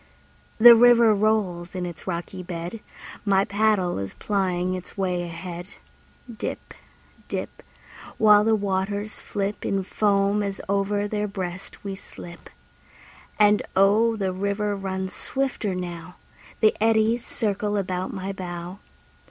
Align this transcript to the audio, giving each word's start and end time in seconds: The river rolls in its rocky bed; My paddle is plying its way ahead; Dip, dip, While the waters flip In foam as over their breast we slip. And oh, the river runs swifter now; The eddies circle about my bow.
The 0.57 0.75
river 0.75 1.13
rolls 1.13 1.75
in 1.75 1.85
its 1.85 2.07
rocky 2.07 2.41
bed; 2.41 2.79
My 3.23 3.45
paddle 3.45 3.99
is 3.99 4.15
plying 4.15 4.73
its 4.73 4.97
way 4.97 5.21
ahead; 5.21 5.75
Dip, 6.37 6.73
dip, 7.27 7.61
While 8.17 8.43
the 8.43 8.55
waters 8.55 9.19
flip 9.19 9.63
In 9.63 9.83
foam 9.83 10.41
as 10.41 10.59
over 10.67 11.07
their 11.07 11.27
breast 11.27 11.83
we 11.83 11.93
slip. 11.93 12.49
And 13.39 13.61
oh, 13.75 14.15
the 14.15 14.33
river 14.33 14.75
runs 14.75 15.13
swifter 15.13 15.75
now; 15.75 16.15
The 16.61 16.75
eddies 16.81 17.23
circle 17.23 17.77
about 17.77 18.11
my 18.11 18.33
bow. 18.33 18.79